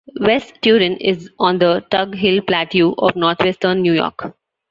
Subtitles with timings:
[0.19, 4.35] West Turin is on the Tug Hill Plateau of northwestern New York.